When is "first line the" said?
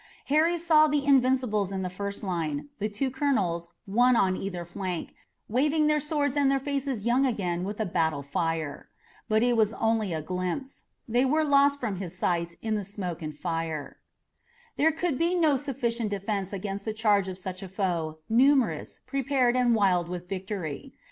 1.87-2.89